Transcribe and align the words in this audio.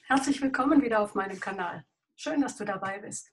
Herzlich 0.00 0.40
willkommen 0.40 0.82
wieder 0.82 1.00
auf 1.00 1.14
meinem 1.14 1.38
Kanal. 1.38 1.84
Schön, 2.16 2.40
dass 2.40 2.56
du 2.56 2.64
dabei 2.64 2.98
bist. 2.98 3.30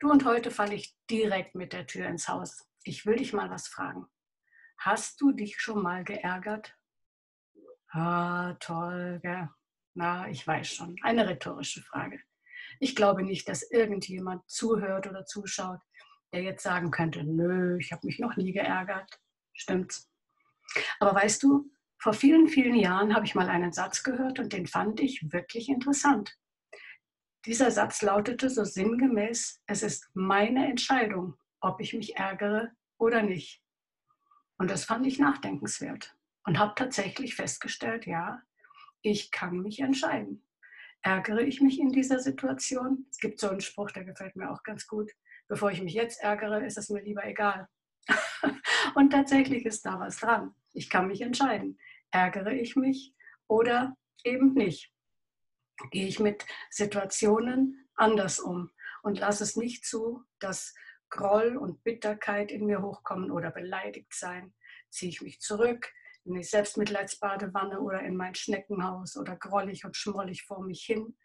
Du 0.00 0.10
und 0.10 0.24
heute 0.24 0.50
falle 0.50 0.74
ich 0.74 0.96
direkt 1.10 1.54
mit 1.54 1.72
der 1.72 1.86
Tür 1.86 2.06
ins 2.06 2.28
Haus. 2.28 2.66
Ich 2.82 3.06
will 3.06 3.16
dich 3.16 3.32
mal 3.32 3.50
was 3.50 3.68
fragen. 3.68 4.06
Hast 4.78 5.20
du 5.20 5.32
dich 5.32 5.60
schon 5.60 5.82
mal 5.82 6.04
geärgert? 6.04 6.76
Ah, 7.90 8.54
toll, 8.54 9.20
gell? 9.22 9.48
Na, 9.94 10.28
ich 10.28 10.46
weiß 10.46 10.68
schon. 10.68 10.96
Eine 11.02 11.28
rhetorische 11.28 11.82
Frage. 11.82 12.20
Ich 12.80 12.96
glaube 12.96 13.22
nicht, 13.22 13.48
dass 13.48 13.70
irgendjemand 13.70 14.48
zuhört 14.48 15.06
oder 15.06 15.24
zuschaut, 15.24 15.80
der 16.32 16.42
jetzt 16.42 16.62
sagen 16.62 16.90
könnte, 16.90 17.24
nö, 17.24 17.78
ich 17.78 17.92
habe 17.92 18.06
mich 18.06 18.18
noch 18.18 18.36
nie 18.36 18.52
geärgert. 18.52 19.20
Stimmt's? 19.52 20.10
Aber 21.00 21.14
weißt 21.14 21.42
du, 21.42 21.70
vor 22.00 22.12
vielen, 22.12 22.48
vielen 22.48 22.76
Jahren 22.76 23.14
habe 23.14 23.26
ich 23.26 23.34
mal 23.34 23.48
einen 23.48 23.72
Satz 23.72 24.02
gehört 24.02 24.38
und 24.38 24.52
den 24.52 24.66
fand 24.66 25.00
ich 25.00 25.32
wirklich 25.32 25.68
interessant. 25.68 26.36
Dieser 27.44 27.70
Satz 27.70 28.02
lautete 28.02 28.50
so 28.50 28.64
sinngemäß, 28.64 29.62
es 29.66 29.82
ist 29.82 30.08
meine 30.14 30.68
Entscheidung, 30.68 31.34
ob 31.60 31.80
ich 31.80 31.94
mich 31.94 32.16
ärgere 32.16 32.70
oder 32.98 33.22
nicht. 33.22 33.62
Und 34.58 34.70
das 34.70 34.84
fand 34.84 35.06
ich 35.06 35.18
nachdenkenswert 35.18 36.16
und 36.44 36.58
habe 36.58 36.74
tatsächlich 36.76 37.34
festgestellt, 37.34 38.06
ja, 38.06 38.42
ich 39.02 39.30
kann 39.30 39.60
mich 39.60 39.80
entscheiden. 39.80 40.44
Ärgere 41.02 41.42
ich 41.42 41.60
mich 41.60 41.78
in 41.78 41.90
dieser 41.90 42.18
Situation? 42.18 43.06
Es 43.10 43.18
gibt 43.18 43.38
so 43.38 43.48
einen 43.48 43.60
Spruch, 43.60 43.90
der 43.92 44.04
gefällt 44.04 44.34
mir 44.34 44.50
auch 44.50 44.62
ganz 44.62 44.86
gut. 44.86 45.12
Bevor 45.46 45.70
ich 45.70 45.80
mich 45.80 45.94
jetzt 45.94 46.20
ärgere, 46.20 46.64
ist 46.64 46.76
es 46.76 46.90
mir 46.90 47.02
lieber 47.02 47.24
egal. 47.24 47.68
und 48.94 49.10
tatsächlich 49.10 49.64
ist 49.64 49.86
da 49.86 49.98
was 50.00 50.18
dran. 50.18 50.54
Ich 50.72 50.90
kann 50.90 51.06
mich 51.06 51.20
entscheiden. 51.20 51.78
Ärgere 52.10 52.52
ich 52.52 52.76
mich 52.76 53.14
oder 53.46 53.96
eben 54.24 54.54
nicht? 54.54 54.92
Gehe 55.90 56.06
ich 56.06 56.18
mit 56.18 56.44
Situationen 56.70 57.88
anders 57.94 58.40
um 58.40 58.70
und 59.02 59.18
lasse 59.18 59.44
es 59.44 59.56
nicht 59.56 59.84
zu, 59.84 60.24
dass 60.38 60.74
Groll 61.10 61.56
und 61.56 61.82
Bitterkeit 61.84 62.50
in 62.50 62.66
mir 62.66 62.82
hochkommen 62.82 63.30
oder 63.30 63.50
beleidigt 63.50 64.12
sein? 64.14 64.54
Ziehe 64.90 65.10
ich 65.10 65.22
mich 65.22 65.40
zurück 65.40 65.90
in 66.24 66.34
die 66.34 66.42
Selbstmitleidsbadewanne 66.42 67.80
oder 67.80 68.00
in 68.02 68.16
mein 68.16 68.34
Schneckenhaus 68.34 69.16
oder 69.16 69.36
grollig 69.36 69.84
und 69.84 69.96
schmollig 69.96 70.44
vor 70.44 70.62
mich 70.62 70.82
hin, 70.82 71.16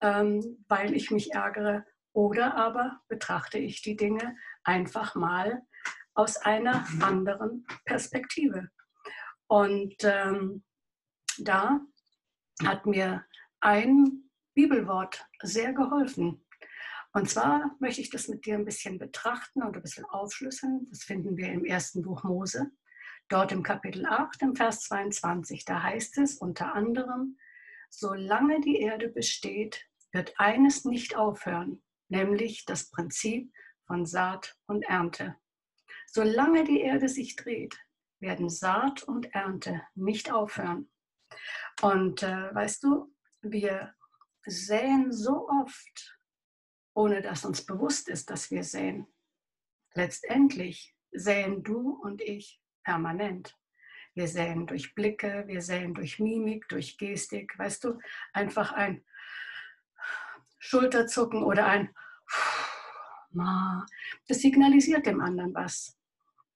ähm, 0.00 0.64
weil 0.68 0.94
ich 0.94 1.10
mich 1.10 1.32
ärgere? 1.32 1.84
Oder 2.12 2.56
aber 2.56 3.00
betrachte 3.08 3.58
ich 3.58 3.82
die 3.82 3.96
Dinge 3.96 4.36
einfach 4.64 5.14
mal 5.14 5.62
aus 6.14 6.36
einer 6.38 6.86
anderen 7.00 7.66
Perspektive. 7.84 8.68
Und 9.50 9.96
ähm, 10.04 10.62
da 11.38 11.80
hat 12.64 12.86
mir 12.86 13.26
ein 13.58 14.30
Bibelwort 14.54 15.26
sehr 15.42 15.72
geholfen. 15.72 16.46
Und 17.12 17.28
zwar 17.28 17.74
möchte 17.80 18.00
ich 18.00 18.10
das 18.10 18.28
mit 18.28 18.46
dir 18.46 18.54
ein 18.54 18.64
bisschen 18.64 18.96
betrachten 19.00 19.64
und 19.64 19.74
ein 19.74 19.82
bisschen 19.82 20.04
aufschlüsseln. 20.04 20.86
Das 20.90 21.02
finden 21.02 21.36
wir 21.36 21.48
im 21.48 21.64
ersten 21.64 22.02
Buch 22.02 22.22
Mose, 22.22 22.70
dort 23.28 23.50
im 23.50 23.64
Kapitel 23.64 24.06
8, 24.06 24.40
im 24.42 24.54
Vers 24.54 24.82
22. 24.82 25.64
Da 25.64 25.82
heißt 25.82 26.18
es 26.18 26.36
unter 26.36 26.72
anderem, 26.76 27.36
solange 27.88 28.60
die 28.60 28.76
Erde 28.76 29.08
besteht, 29.08 29.84
wird 30.12 30.32
eines 30.38 30.84
nicht 30.84 31.16
aufhören, 31.16 31.82
nämlich 32.08 32.66
das 32.66 32.88
Prinzip 32.88 33.52
von 33.88 34.06
Saat 34.06 34.56
und 34.66 34.84
Ernte. 34.84 35.34
Solange 36.06 36.62
die 36.62 36.82
Erde 36.82 37.08
sich 37.08 37.34
dreht, 37.34 37.76
werden 38.20 38.48
Saat 38.48 39.02
und 39.02 39.34
Ernte 39.34 39.82
nicht 39.94 40.32
aufhören. 40.32 40.90
Und 41.82 42.22
äh, 42.22 42.54
weißt 42.54 42.82
du, 42.82 43.14
wir 43.42 43.94
säen 44.44 45.12
so 45.12 45.48
oft, 45.48 46.18
ohne 46.94 47.22
dass 47.22 47.44
uns 47.44 47.64
bewusst 47.64 48.08
ist, 48.08 48.30
dass 48.30 48.50
wir 48.50 48.64
säen. 48.64 49.06
Letztendlich 49.94 50.94
säen 51.12 51.62
du 51.62 51.90
und 51.90 52.20
ich 52.20 52.60
permanent. 52.84 53.56
Wir 54.14 54.28
säen 54.28 54.66
durch 54.66 54.94
Blicke, 54.94 55.44
wir 55.46 55.62
säen 55.62 55.94
durch 55.94 56.18
Mimik, 56.18 56.68
durch 56.68 56.98
Gestik, 56.98 57.58
weißt 57.58 57.84
du, 57.84 57.98
einfach 58.32 58.72
ein 58.72 59.04
Schulterzucken 60.58 61.42
oder 61.42 61.66
ein 61.66 61.94
das 64.28 64.40
signalisiert 64.40 65.06
dem 65.06 65.20
anderen 65.20 65.54
was. 65.54 65.96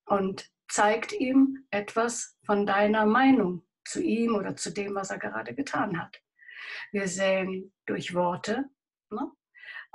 Und 0.07 0.51
zeigt 0.69 1.13
ihm 1.13 1.67
etwas 1.71 2.39
von 2.45 2.67
deiner 2.67 3.07
Meinung 3.07 3.65
zu 3.85 4.03
ihm 4.03 4.35
oder 4.35 4.57
zu 4.57 4.71
dem, 4.71 4.95
was 4.95 5.11
er 5.11 5.19
gerade 5.19 5.55
getan 5.55 6.01
hat. 6.01 6.21
Wir 6.93 7.09
sehen 7.09 7.73
durch 7.87 8.15
Worte. 8.15 8.65
Ne? 9.11 9.31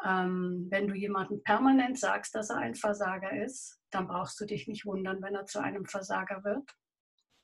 Ähm, 0.05 0.67
wenn 0.69 0.87
du 0.87 0.95
jemandem 0.95 1.43
permanent 1.43 1.99
sagst, 1.99 2.35
dass 2.35 2.49
er 2.49 2.57
ein 2.57 2.75
Versager 2.75 3.31
ist, 3.43 3.81
dann 3.91 4.07
brauchst 4.07 4.39
du 4.39 4.45
dich 4.45 4.67
nicht 4.67 4.85
wundern, 4.85 5.21
wenn 5.21 5.35
er 5.35 5.45
zu 5.45 5.59
einem 5.59 5.85
Versager 5.85 6.43
wird. 6.43 6.69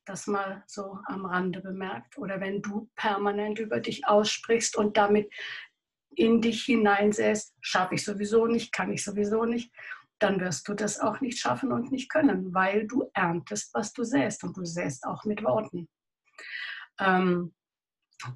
Das 0.05 0.27
mal 0.27 0.63
so 0.67 0.99
am 1.05 1.25
Rande 1.25 1.61
bemerkt. 1.61 2.17
Oder 2.17 2.39
wenn 2.39 2.61
du 2.61 2.89
permanent 2.95 3.57
über 3.59 3.79
dich 3.79 4.07
aussprichst 4.07 4.77
und 4.77 4.97
damit 4.97 5.33
in 6.15 6.41
dich 6.41 6.63
hineinsäst, 6.63 7.55
schaffe 7.59 7.95
ich 7.95 8.05
sowieso 8.05 8.45
nicht, 8.45 8.71
kann 8.71 8.93
ich 8.93 9.03
sowieso 9.03 9.45
nicht, 9.45 9.73
dann 10.19 10.39
wirst 10.39 10.67
du 10.67 10.73
das 10.73 10.99
auch 10.99 11.19
nicht 11.21 11.39
schaffen 11.39 11.71
und 11.71 11.91
nicht 11.91 12.09
können, 12.09 12.53
weil 12.53 12.87
du 12.87 13.09
erntest, 13.13 13.73
was 13.73 13.93
du 13.93 14.03
säst 14.03 14.43
und 14.43 14.55
du 14.55 14.65
säst 14.65 15.05
auch 15.05 15.23
mit 15.25 15.43
Worten. 15.43 15.89
Ähm, 16.99 17.53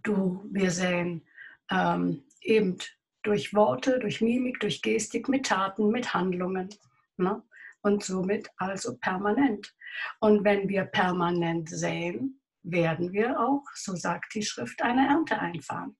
du, 0.03 0.45
wir 0.51 0.71
säen 0.71 1.25
ähm, 1.71 2.25
eben 2.41 2.77
durch 3.23 3.53
Worte, 3.53 3.99
durch 3.99 4.21
Mimik, 4.21 4.59
durch 4.59 4.81
Gestik, 4.81 5.29
mit 5.29 5.45
Taten, 5.45 5.89
mit 5.89 6.13
Handlungen. 6.13 6.69
Ne? 7.17 7.41
Und 7.81 8.03
somit 8.03 8.49
also 8.57 8.97
permanent. 8.97 9.73
Und 10.19 10.43
wenn 10.43 10.67
wir 10.67 10.85
permanent 10.85 11.69
säen, 11.69 12.41
werden 12.63 13.13
wir 13.13 13.39
auch, 13.39 13.63
so 13.73 13.95
sagt 13.95 14.33
die 14.35 14.43
Schrift, 14.43 14.81
eine 14.81 15.07
Ernte 15.07 15.39
einfahren. 15.39 15.95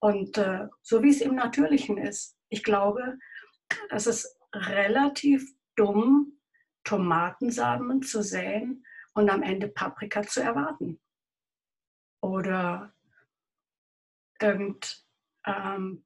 Und 0.00 0.36
äh, 0.38 0.68
so 0.82 1.02
wie 1.02 1.10
es 1.10 1.20
im 1.20 1.34
Natürlichen 1.34 1.98
ist, 1.98 2.36
ich 2.50 2.62
glaube, 2.62 3.18
dass 3.90 4.06
es 4.06 4.37
relativ 4.52 5.54
dumm, 5.76 6.38
Tomatensamen 6.84 8.02
zu 8.02 8.22
säen 8.22 8.84
und 9.14 9.30
am 9.30 9.42
Ende 9.42 9.68
Paprika 9.68 10.22
zu 10.22 10.42
erwarten. 10.42 11.00
Oder 12.20 12.94
irgend 14.40 15.04
ähm, 15.44 16.04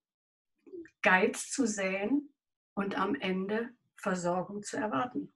Geiz 1.03 1.51
zu 1.51 1.67
säen 1.67 2.33
und 2.75 2.99
am 2.99 3.15
Ende 3.15 3.71
Versorgung 3.97 4.63
zu 4.63 4.77
erwarten. 4.77 5.33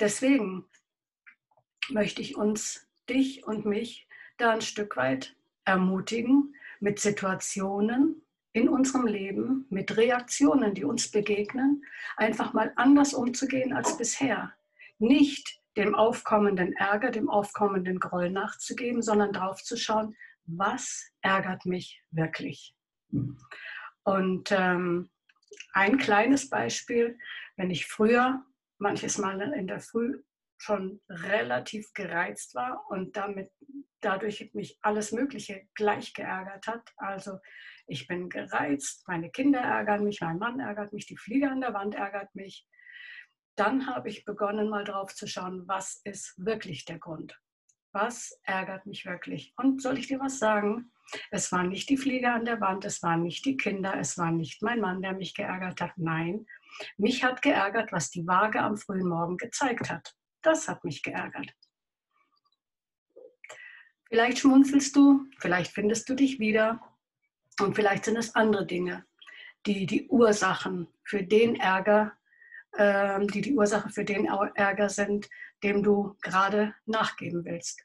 Deswegen 0.00 0.68
möchte 1.88 2.20
ich 2.20 2.36
uns, 2.36 2.88
dich 3.08 3.46
und 3.46 3.64
mich, 3.64 4.08
da 4.36 4.50
ein 4.50 4.60
Stück 4.60 4.96
weit 4.96 5.36
ermutigen, 5.64 6.54
mit 6.80 6.98
Situationen 6.98 8.25
in 8.56 8.70
unserem 8.70 9.06
Leben 9.06 9.66
mit 9.68 9.98
Reaktionen, 9.98 10.72
die 10.72 10.84
uns 10.84 11.10
begegnen, 11.10 11.84
einfach 12.16 12.54
mal 12.54 12.72
anders 12.76 13.12
umzugehen 13.12 13.74
als 13.74 13.98
bisher. 13.98 14.50
Nicht 14.98 15.60
dem 15.76 15.94
aufkommenden 15.94 16.72
Ärger, 16.72 17.10
dem 17.10 17.28
aufkommenden 17.28 18.00
Groll 18.00 18.30
nachzugeben, 18.30 19.02
sondern 19.02 19.34
drauf 19.34 19.62
zu 19.62 19.76
schauen, 19.76 20.16
was 20.46 21.06
ärgert 21.20 21.66
mich 21.66 22.00
wirklich. 22.12 22.74
Und 24.04 24.50
ähm, 24.52 25.10
ein 25.74 25.98
kleines 25.98 26.48
Beispiel, 26.48 27.18
wenn 27.56 27.70
ich 27.70 27.86
früher 27.86 28.42
manches 28.78 29.18
Mal 29.18 29.38
in 29.52 29.66
der 29.66 29.80
Früh 29.80 30.22
schon 30.56 31.02
relativ 31.10 31.92
gereizt 31.92 32.54
war 32.54 32.86
und 32.88 33.18
damit 33.18 33.50
dadurch 34.00 34.48
mich 34.54 34.78
alles 34.80 35.12
Mögliche 35.12 35.68
gleich 35.74 36.14
geärgert 36.14 36.66
hat. 36.66 36.90
Also 36.96 37.38
ich 37.86 38.06
bin 38.06 38.28
gereizt, 38.28 39.06
meine 39.06 39.30
Kinder 39.30 39.60
ärgern 39.60 40.04
mich, 40.04 40.20
mein 40.20 40.38
Mann 40.38 40.60
ärgert 40.60 40.92
mich, 40.92 41.06
die 41.06 41.16
Fliege 41.16 41.50
an 41.50 41.60
der 41.60 41.74
Wand 41.74 41.94
ärgert 41.94 42.34
mich. 42.34 42.66
Dann 43.56 43.86
habe 43.86 44.08
ich 44.08 44.24
begonnen, 44.24 44.68
mal 44.68 44.84
drauf 44.84 45.14
zu 45.14 45.26
schauen, 45.26 45.66
was 45.66 46.00
ist 46.04 46.34
wirklich 46.36 46.84
der 46.84 46.98
Grund? 46.98 47.40
Was 47.92 48.38
ärgert 48.42 48.84
mich 48.86 49.06
wirklich? 49.06 49.54
Und 49.56 49.80
soll 49.80 49.98
ich 49.98 50.08
dir 50.08 50.20
was 50.20 50.38
sagen? 50.38 50.92
Es 51.30 51.52
war 51.52 51.62
nicht 51.62 51.88
die 51.88 51.96
Fliege 51.96 52.30
an 52.30 52.44
der 52.44 52.60
Wand, 52.60 52.84
es 52.84 53.02
waren 53.02 53.22
nicht 53.22 53.44
die 53.44 53.56
Kinder, 53.56 53.96
es 53.96 54.18
war 54.18 54.32
nicht 54.32 54.60
mein 54.62 54.80
Mann, 54.80 55.00
der 55.00 55.14
mich 55.14 55.34
geärgert 55.34 55.80
hat. 55.80 55.92
Nein, 55.96 56.46
mich 56.96 57.24
hat 57.24 57.40
geärgert, 57.42 57.92
was 57.92 58.10
die 58.10 58.26
Waage 58.26 58.60
am 58.60 58.76
frühen 58.76 59.08
Morgen 59.08 59.36
gezeigt 59.36 59.90
hat. 59.90 60.14
Das 60.42 60.68
hat 60.68 60.84
mich 60.84 61.02
geärgert. 61.02 61.54
Vielleicht 64.08 64.38
schmunzelst 64.38 64.94
du, 64.94 65.24
vielleicht 65.38 65.72
findest 65.72 66.08
du 66.08 66.14
dich 66.14 66.38
wieder 66.38 66.80
und 67.60 67.74
vielleicht 67.74 68.04
sind 68.04 68.16
es 68.16 68.34
andere 68.34 68.66
Dinge, 68.66 69.04
die 69.66 69.86
die 69.86 70.08
Ursachen 70.08 70.88
für 71.04 71.22
den 71.22 71.56
Ärger, 71.56 72.12
äh, 72.72 73.24
die 73.26 73.40
die 73.40 73.54
Ursache 73.54 73.90
für 73.90 74.04
den 74.04 74.26
Ärger 74.26 74.88
sind, 74.88 75.28
dem 75.62 75.82
du 75.82 76.16
gerade 76.22 76.74
nachgeben 76.84 77.44
willst. 77.44 77.82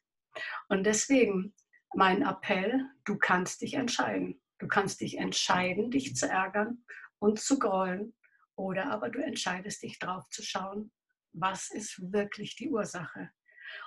Und 0.67 0.83
deswegen 0.85 1.53
mein 1.93 2.21
Appell, 2.21 2.89
du 3.05 3.17
kannst 3.17 3.61
dich 3.61 3.73
entscheiden. 3.73 4.41
Du 4.59 4.67
kannst 4.67 5.01
dich 5.01 5.17
entscheiden, 5.17 5.89
dich 5.91 6.15
zu 6.15 6.27
ärgern 6.27 6.83
und 7.19 7.39
zu 7.39 7.57
grollen. 7.57 8.13
Oder 8.55 8.91
aber 8.91 9.09
du 9.09 9.23
entscheidest 9.23 9.81
dich 9.81 9.97
drauf 9.97 10.29
zu 10.29 10.43
schauen, 10.43 10.91
was 11.33 11.71
ist 11.71 12.11
wirklich 12.11 12.55
die 12.55 12.69
Ursache. 12.69 13.31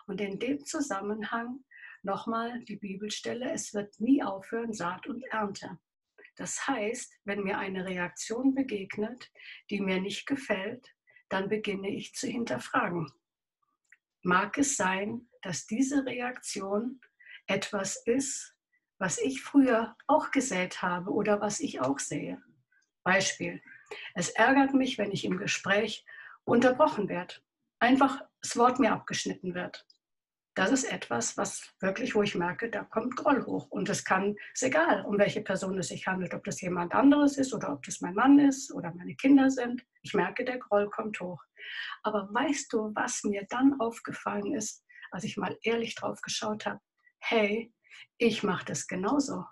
Und 0.07 0.21
in 0.21 0.39
dem 0.39 0.65
Zusammenhang 0.65 1.61
nochmal 2.05 2.63
die 2.65 2.77
Bibelstelle, 2.77 3.51
es 3.53 3.75
wird 3.75 3.99
nie 4.01 4.23
aufhören, 4.23 4.73
Saat 4.73 5.07
und 5.07 5.23
Ernte. 5.25 5.79
Das 6.37 6.67
heißt, 6.67 7.21
wenn 7.25 7.43
mir 7.43 7.59
eine 7.59 7.85
Reaktion 7.87 8.55
begegnet, 8.55 9.31
die 9.71 9.81
mir 9.81 10.01
nicht 10.01 10.27
gefällt, 10.27 10.95
dann 11.29 11.49
beginne 11.49 11.89
ich 11.89 12.15
zu 12.15 12.27
hinterfragen. 12.27 13.11
Mag 14.23 14.59
es 14.59 14.77
sein, 14.77 15.29
dass 15.43 15.67
diese 15.67 16.05
Reaktion 16.05 17.01
etwas 17.47 17.97
ist, 18.07 18.57
was 18.99 19.19
ich 19.19 19.43
früher 19.43 19.97
auch 20.07 20.31
gesät 20.31 20.83
habe 20.83 21.11
oder 21.11 21.41
was 21.41 21.61
ich 21.61 21.81
auch 21.81 21.99
sehe? 21.99 22.43
Beispiel. 23.03 23.63
Es 24.15 24.31
ärgert 24.31 24.73
mich, 24.73 24.99
wenn 24.99 25.13
ich 25.13 25.25
im 25.25 25.37
Gespräch 25.37 26.05
unterbrochen 26.45 27.09
werde. 27.09 27.35
Einfach 27.79 28.23
das 28.41 28.57
Wort 28.57 28.79
mir 28.79 28.93
abgeschnitten 28.93 29.55
wird 29.55 29.87
das 30.55 30.71
ist 30.71 30.85
etwas, 30.85 31.37
was 31.37 31.75
wirklich, 31.81 32.15
wo 32.15 32.23
ich 32.23 32.37
merke, 32.37 32.71
da 32.71 32.85
kommt 32.85 33.17
Groll 33.17 33.45
hoch. 33.45 33.69
Und 33.71 33.89
es 33.89 34.05
kann, 34.05 34.37
ist 34.53 34.63
egal, 34.63 35.05
um 35.05 35.19
welche 35.19 35.41
Person 35.41 35.79
es 35.79 35.89
sich 35.89 36.07
handelt, 36.07 36.33
ob 36.33 36.45
das 36.45 36.61
jemand 36.61 36.95
anderes 36.95 37.37
ist 37.37 37.53
oder 37.53 37.73
ob 37.73 37.83
das 37.85 38.01
mein 38.01 38.15
Mann 38.15 38.39
ist 38.39 38.73
oder 38.73 38.93
meine 38.95 39.17
Kinder 39.17 39.51
sind. 39.51 39.85
Ich 40.03 40.15
merke, 40.15 40.45
der 40.45 40.59
Groll 40.59 40.89
kommt 40.91 41.21
hoch. 41.21 41.43
Aber 42.03 42.33
weißt 42.33 42.73
du, 42.73 42.93
was 42.95 43.25
mir 43.25 43.47
dann 43.51 43.81
aufgefallen 43.81 44.55
ist, 44.55 44.85
als 45.11 45.25
ich 45.25 45.37
mal 45.37 45.59
ehrlich 45.63 45.97
drauf 45.97 46.21
geschaut 46.23 46.67
habe? 46.67 46.81
Hey, 47.19 47.75
ich 48.19 48.45
mache 48.45 48.65
das 48.65 48.87
genauso. 48.87 49.45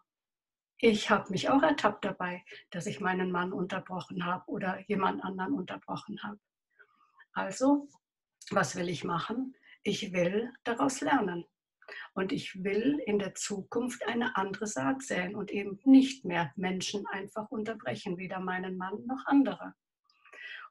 Ich 0.79 1.11
habe 1.11 1.31
mich 1.31 1.49
auch 1.49 1.63
ertappt 1.63 2.05
dabei, 2.05 2.45
dass 2.71 2.87
ich 2.87 3.01
meinen 3.01 3.33
Mann 3.33 3.53
unterbrochen 3.53 4.25
habe 4.25 4.45
oder 4.51 4.81
jemand 4.87 5.25
anderen 5.25 5.55
unterbrochen 5.55 6.23
habe. 6.23 6.39
Also, 7.33 7.89
was 8.51 8.77
will 8.77 8.89
ich 8.89 9.05
machen? 9.05 9.55
Ich 9.83 10.13
will 10.13 10.53
daraus 10.65 11.01
lernen. 11.01 11.45
Und 12.15 12.33
ich 12.33 12.63
will 12.63 13.01
in 13.07 13.19
der 13.19 13.35
Zukunft 13.35 14.07
eine 14.07 14.37
andere 14.37 14.67
Saat 14.67 15.03
säen 15.03 15.35
und 15.35 15.51
eben 15.51 15.81
nicht 15.85 16.25
mehr 16.25 16.53
Menschen 16.57 17.07
einfach 17.07 17.51
unterbrechen, 17.51 18.19
weder 18.19 18.41
meinen 18.41 18.77
Mann 18.77 19.05
noch 19.07 19.27
andere. 19.27 19.75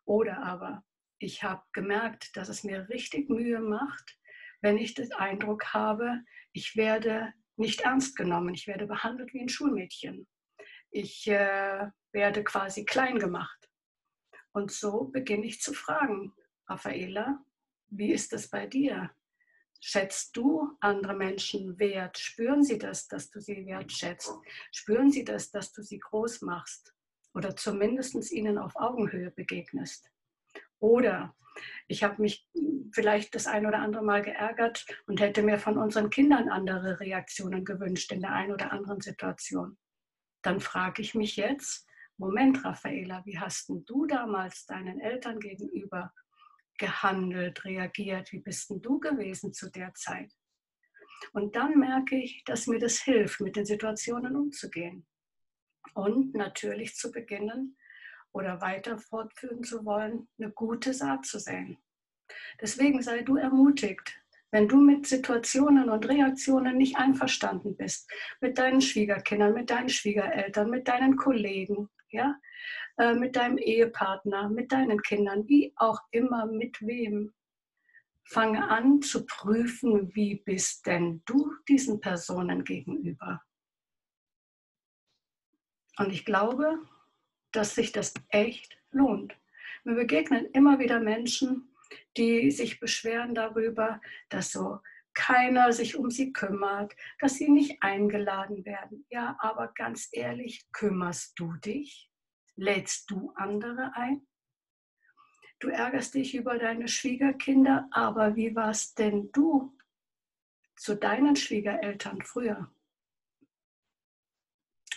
Oder 0.06 0.42
aber 0.44 0.84
ich 1.20 1.44
habe 1.44 1.62
gemerkt, 1.74 2.36
dass 2.36 2.50
es 2.50 2.64
mir 2.64 2.90
richtig 2.90 3.30
Mühe 3.30 3.60
macht, 3.60 4.18
wenn 4.62 4.78
ich 4.78 4.94
den 4.94 5.12
Eindruck 5.14 5.74
habe, 5.74 6.22
ich 6.54 6.76
werde 6.76 7.34
nicht 7.58 7.82
ernst 7.82 8.16
genommen, 8.16 8.54
ich 8.54 8.68
werde 8.68 8.88
behandelt 8.88 9.34
wie 9.34 9.42
ein 9.42 9.50
Schulmädchen. 9.50 10.28
Ich 10.90 11.28
äh, 11.28 11.88
werde 12.12 12.44
quasi 12.44 12.86
klein 12.86 13.20
gemacht. 13.20 13.70
Und 14.52 14.72
so 14.72 15.06
beginne 15.06 15.46
ich 15.46 15.62
zu 15.62 15.74
fragen, 15.74 16.34
Raffaela, 16.68 17.44
wie 17.92 18.12
ist 18.12 18.34
das 18.34 18.48
bei 18.48 18.66
dir? 18.66 19.12
Schätzt 19.80 20.36
du 20.38 20.78
andere 20.80 21.14
Menschen 21.14 21.78
wert? 21.80 22.18
Spüren 22.18 22.64
sie 22.64 22.78
das, 22.78 23.08
dass 23.08 23.30
du 23.30 23.40
sie 23.40 23.66
wertschätzt? 23.66 24.34
Spüren 24.72 25.12
sie 25.12 25.24
das, 25.24 25.52
dass 25.52 25.72
du 25.74 25.82
sie 25.82 26.00
groß 26.00 26.42
machst? 26.42 26.94
Oder 27.34 27.56
zumindest 27.56 28.32
ihnen 28.32 28.58
auf 28.58 28.76
Augenhöhe 28.76 29.32
begegnest? 29.32 30.12
Oder 30.80 31.36
ich 31.88 32.04
habe 32.04 32.22
mich 32.22 32.48
vielleicht 32.94 33.36
das 33.36 33.48
ein 33.48 33.66
oder 33.66 33.80
andere 33.80 34.04
Mal 34.04 34.22
geärgert 34.22 34.86
und 35.08 35.20
hätte 35.20 35.44
mir 35.44 35.60
von 35.60 35.78
unseren 35.78 36.10
Kindern 36.10 36.50
andere 36.50 37.00
Reaktionen 37.00 37.66
gewünscht 37.66 38.12
in 38.12 38.22
der 38.22 38.34
einen 38.34 38.54
oder 38.54 38.72
anderen 38.72 39.02
Situation. 39.02 39.78
Dann 40.42 40.60
frage 40.60 41.02
ich 41.02 41.16
mich 41.16 41.36
jetzt, 41.36 41.88
Moment, 42.18 42.64
Raffaela, 42.64 43.26
wie 43.26 43.40
hast 43.40 43.70
du 43.70 44.06
damals 44.06 44.66
deinen 44.66 45.00
Eltern 45.00 45.40
gegenüber 45.40 46.14
gehandelt, 46.82 47.64
reagiert? 47.64 48.32
Wie 48.34 48.40
bist 48.40 48.70
denn 48.70 48.82
du 48.82 49.00
gewesen 49.00 49.54
zu 49.54 49.70
der 49.70 49.94
Zeit? 49.94 50.34
Und 51.32 51.56
dann 51.56 51.80
merke 51.80 52.18
ich, 52.18 52.44
dass 52.46 52.66
mir 52.68 52.80
das 52.80 53.00
hilft, 53.00 53.40
mit 53.40 53.56
den 53.56 53.66
Situationen 53.66 54.36
umzugehen. 54.36 55.06
Und 55.94 56.34
natürlich 56.34 56.96
zu 56.96 57.12
beginnen 57.12 57.78
oder 58.34 58.62
weiter 58.62 58.98
fortführen 58.98 59.64
zu 59.64 59.86
wollen, 59.86 60.28
eine 60.40 60.52
gute 60.52 60.94
Saat 60.94 61.26
zu 61.26 61.40
säen. 61.40 61.78
Deswegen 62.60 63.02
sei 63.02 63.22
du 63.22 63.36
ermutigt, 63.36 64.18
wenn 64.50 64.68
du 64.68 64.78
mit 64.82 65.06
Situationen 65.06 65.90
und 65.90 66.10
Reaktionen 66.10 66.78
nicht 66.78 66.98
einverstanden 66.98 67.78
bist, 67.78 68.10
mit 68.42 68.58
deinen 68.58 68.82
Schwiegerkindern, 68.82 69.54
mit 69.54 69.70
deinen 69.70 69.90
Schwiegereltern, 69.90 70.70
mit 70.70 70.88
deinen 70.88 71.16
Kollegen, 71.16 71.90
ja, 72.12 72.40
äh, 72.98 73.14
mit 73.14 73.36
deinem 73.36 73.58
Ehepartner, 73.58 74.50
mit 74.50 74.72
deinen 74.72 75.02
Kindern, 75.02 75.48
wie 75.48 75.74
auch 75.76 76.00
immer, 76.12 76.46
mit 76.46 76.82
wem. 76.82 77.34
Fange 78.24 78.70
an 78.70 79.02
zu 79.02 79.26
prüfen, 79.26 80.16
wie 80.16 80.36
bist 80.36 80.86
denn 80.86 81.22
du 81.26 81.54
diesen 81.68 82.00
Personen 82.00 82.64
gegenüber. 82.64 83.42
Und 85.98 86.12
ich 86.14 86.24
glaube, 86.24 86.80
dass 87.52 87.76
sich 87.76 87.92
das 87.92 88.14
echt 88.30 88.78
lohnt. 88.92 89.36
Mir 89.84 89.96
begegnen 89.96 90.46
immer 90.54 90.80
wieder 90.80 91.00
Menschen, 91.00 91.76
die 92.18 92.52
sich 92.52 92.80
beschweren 92.80 93.36
darüber, 93.36 94.00
dass 94.30 94.52
so 94.52 94.80
keiner 95.14 95.74
sich 95.74 95.98
um 95.98 96.10
sie 96.10 96.34
kümmert, 96.34 96.96
dass 97.20 97.36
sie 97.36 97.50
nicht 97.50 97.82
eingeladen 97.82 98.66
werden. 98.66 99.06
Ja, 99.10 99.38
aber 99.40 99.72
ganz 99.74 100.10
ehrlich, 100.12 100.68
kümmerst 100.72 101.40
du 101.40 101.54
dich? 101.54 102.10
Lädst 102.56 103.10
du 103.12 103.32
andere 103.36 103.92
ein? 103.96 104.26
Du 105.60 105.70
ärgerst 105.70 106.16
dich 106.16 106.36
über 106.36 106.58
deine 106.58 106.88
Schwiegerkinder, 106.88 107.88
aber 107.92 108.36
wie 108.36 108.56
warst 108.56 108.98
denn 108.98 109.32
du 109.32 109.78
zu 110.76 110.96
deinen 110.96 111.36
Schwiegereltern 111.36 112.22
früher? 112.24 112.74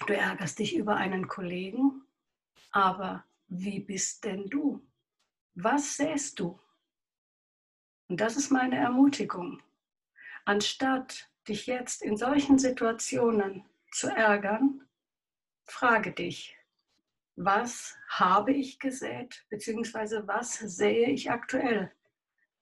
Du 0.06 0.14
ärgerst 0.14 0.58
dich 0.58 0.74
über 0.76 0.96
einen 0.96 1.28
Kollegen, 1.28 2.06
aber 2.70 3.24
wie 3.48 3.80
bist 3.80 4.24
denn 4.24 4.48
du? 4.48 4.86
Was 5.54 5.96
sähst 5.96 6.40
du? 6.40 6.58
Und 8.08 8.20
das 8.20 8.36
ist 8.36 8.50
meine 8.50 8.76
Ermutigung. 8.76 9.62
Anstatt 10.46 11.30
dich 11.48 11.66
jetzt 11.66 12.02
in 12.02 12.16
solchen 12.16 12.58
Situationen 12.58 13.64
zu 13.92 14.08
ärgern, 14.08 14.86
frage 15.64 16.12
dich, 16.12 16.56
was 17.36 17.96
habe 18.08 18.52
ich 18.52 18.78
gesät, 18.78 19.44
beziehungsweise 19.48 20.26
was 20.26 20.54
sähe 20.54 21.08
ich 21.08 21.30
aktuell? 21.30 21.92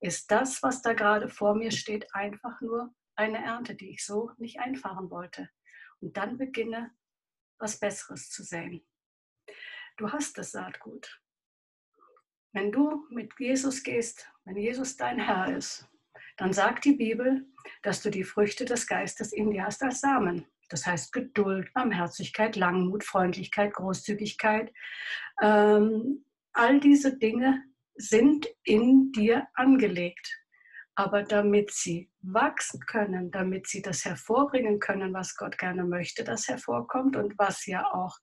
Ist 0.01 0.31
das, 0.31 0.63
was 0.63 0.83
da 0.83 0.95
gerade 0.95 1.29
vor 1.29 1.55
mir 1.55 1.73
steht, 1.73 2.15
einfach 2.15 2.61
nur 2.61 2.95
eine 3.17 3.45
Ernte, 3.45 3.75
die 3.75 3.91
ich 3.91 4.05
so 4.05 4.31
nicht 4.39 4.61
einfahren 4.61 5.11
wollte? 5.11 5.51
Und 6.01 6.17
dann 6.17 6.39
beginne, 6.39 6.93
was 7.59 7.79
Besseres 7.79 8.31
zu 8.31 8.43
säen. 8.43 8.85
Du 9.97 10.11
hast 10.11 10.39
das 10.39 10.53
Saatgut. 10.53 11.21
Wenn 12.53 12.73
du 12.73 13.07
mit 13.11 13.33
Jesus 13.39 13.83
gehst, 13.83 14.31
wenn 14.45 14.57
Jesus 14.57 14.97
dein 14.97 15.19
Herr 15.19 15.57
ist, 15.57 15.89
dann 16.37 16.53
sagt 16.53 16.85
die 16.85 16.95
Bibel, 16.95 17.47
dass 17.83 18.03
du 18.03 18.11
die 18.11 18.25
Früchte 18.25 18.65
des 18.65 18.87
Geistes 18.87 19.33
in 19.33 19.51
dir 19.51 19.65
hast 19.65 19.83
als 19.83 20.01
Samen. 20.01 20.47
Das 20.69 20.87
heißt 20.87 21.13
Geduld, 21.13 21.73
Barmherzigkeit, 21.75 22.57
Langmut, 22.57 23.05
Freundlichkeit, 23.05 23.75
Großzügigkeit. 23.75 24.73
Ähm, 25.43 26.25
all 26.53 26.81
diese 26.81 27.19
Dinge 27.19 27.63
sind 27.95 28.49
in 28.65 29.13
dir 29.13 29.47
angelegt. 29.55 30.39
Aber 30.95 31.23
damit 31.23 31.73
sie 31.73 32.11
wachsen 32.21 32.81
können, 32.87 33.31
damit 33.31 33.67
sie 33.67 33.81
das 33.81 34.05
hervorbringen 34.05 34.79
können, 34.79 35.15
was 35.15 35.37
Gott 35.37 35.57
gerne 35.57 35.85
möchte, 35.85 36.23
das 36.23 36.49
hervorkommt 36.49 37.17
und 37.17 37.39
was 37.39 37.67
ja 37.67 37.91
auch 37.93 38.19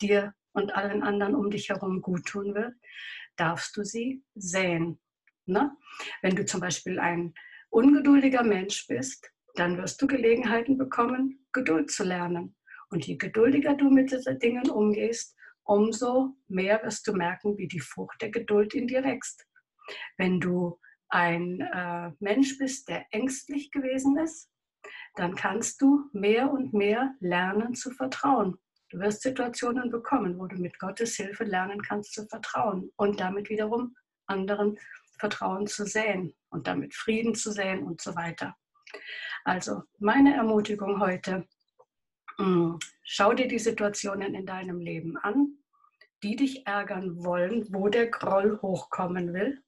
dir 0.00 0.32
und 0.52 0.74
allen 0.74 1.02
anderen 1.02 1.34
um 1.34 1.50
dich 1.50 1.68
herum 1.68 2.00
gut 2.00 2.24
tun 2.26 2.54
wird, 2.54 2.74
darfst 3.36 3.76
du 3.76 3.84
sie 3.84 4.22
säen. 4.34 4.98
Ne? 5.46 5.76
Wenn 6.22 6.36
du 6.36 6.46
zum 6.46 6.60
Beispiel 6.60 6.98
ein 6.98 7.34
ungeduldiger 7.74 8.44
Mensch 8.44 8.86
bist, 8.86 9.28
dann 9.56 9.76
wirst 9.76 10.00
du 10.00 10.06
Gelegenheiten 10.06 10.78
bekommen, 10.78 11.44
Geduld 11.52 11.90
zu 11.90 12.04
lernen. 12.04 12.54
Und 12.90 13.06
je 13.06 13.16
geduldiger 13.16 13.74
du 13.74 13.90
mit 13.90 14.12
diesen 14.12 14.38
Dingen 14.38 14.70
umgehst, 14.70 15.36
umso 15.64 16.36
mehr 16.46 16.80
wirst 16.84 17.06
du 17.08 17.14
merken, 17.14 17.58
wie 17.58 17.66
die 17.66 17.80
Frucht 17.80 18.22
der 18.22 18.30
Geduld 18.30 18.74
in 18.74 18.86
dir 18.86 19.02
wächst. 19.02 19.44
Wenn 20.16 20.40
du 20.40 20.78
ein 21.08 21.60
äh, 21.60 22.12
Mensch 22.20 22.58
bist, 22.58 22.88
der 22.88 23.06
ängstlich 23.10 23.72
gewesen 23.72 24.18
ist, 24.18 24.50
dann 25.16 25.34
kannst 25.34 25.80
du 25.82 26.08
mehr 26.12 26.52
und 26.52 26.72
mehr 26.74 27.14
lernen 27.18 27.74
zu 27.74 27.90
vertrauen. 27.90 28.56
Du 28.90 29.00
wirst 29.00 29.22
Situationen 29.22 29.90
bekommen, 29.90 30.38
wo 30.38 30.46
du 30.46 30.56
mit 30.56 30.78
Gottes 30.78 31.16
Hilfe 31.16 31.44
lernen 31.44 31.82
kannst 31.82 32.12
zu 32.14 32.26
vertrauen 32.26 32.92
und 32.96 33.18
damit 33.18 33.48
wiederum 33.48 33.96
anderen 34.26 34.78
Vertrauen 35.18 35.66
zu 35.66 35.86
säen 35.86 36.34
und 36.54 36.66
damit 36.66 36.94
Frieden 36.94 37.34
zu 37.34 37.52
säen 37.52 37.82
und 37.82 38.00
so 38.00 38.14
weiter. 38.14 38.56
Also 39.44 39.82
meine 39.98 40.34
Ermutigung 40.34 41.00
heute, 41.00 41.46
hm, 42.38 42.78
schau 43.02 43.34
dir 43.34 43.48
die 43.48 43.58
Situationen 43.58 44.34
in 44.34 44.46
deinem 44.46 44.78
Leben 44.78 45.18
an, 45.18 45.58
die 46.22 46.36
dich 46.36 46.66
ärgern 46.66 47.22
wollen, 47.22 47.66
wo 47.70 47.88
der 47.88 48.06
Groll 48.06 48.58
hochkommen 48.62 49.34
will 49.34 49.62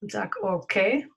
und 0.00 0.12
sag, 0.12 0.36
okay, 0.42 1.08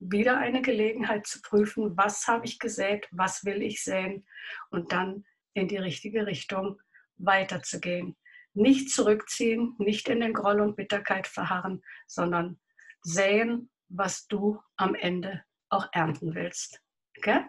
wieder 0.00 0.38
eine 0.38 0.62
Gelegenheit 0.62 1.26
zu 1.26 1.40
prüfen, 1.42 1.96
was 1.96 2.26
habe 2.26 2.46
ich 2.46 2.58
gesät, 2.58 3.06
was 3.12 3.44
will 3.44 3.62
ich 3.62 3.84
sehen 3.84 4.26
und 4.70 4.90
dann 4.90 5.24
in 5.54 5.68
die 5.68 5.76
richtige 5.76 6.26
Richtung 6.26 6.80
weiterzugehen. 7.18 8.16
Nicht 8.54 8.90
zurückziehen, 8.90 9.76
nicht 9.78 10.08
in 10.08 10.20
den 10.20 10.32
Groll 10.32 10.60
und 10.60 10.76
Bitterkeit 10.76 11.28
verharren, 11.28 11.82
sondern 12.08 12.58
sehen, 13.02 13.70
was 13.92 14.26
du 14.26 14.60
am 14.76 14.94
Ende 14.94 15.44
auch 15.68 15.88
ernten 15.92 16.34
willst. 16.34 16.80
Okay? 17.18 17.44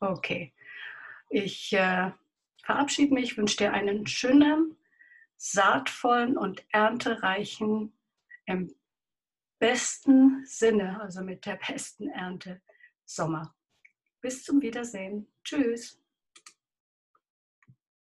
Okay. 0.00 0.54
Ich 1.30 1.72
äh, 1.72 2.10
verabschiede 2.64 3.14
mich, 3.14 3.36
wünsche 3.36 3.58
dir 3.58 3.72
einen 3.72 4.06
schönen, 4.06 4.76
saatvollen 5.36 6.36
und 6.36 6.64
erntereichen, 6.72 7.92
im 8.46 8.74
besten 9.58 10.44
Sinne, 10.46 11.00
also 11.00 11.22
mit 11.22 11.44
der 11.46 11.56
besten 11.56 12.08
Ernte, 12.08 12.62
Sommer. 13.04 13.54
Bis 14.20 14.44
zum 14.44 14.60
Wiedersehen. 14.60 15.26
Tschüss. 15.44 15.97